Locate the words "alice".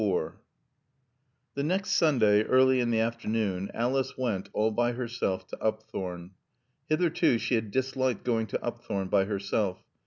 3.71-4.17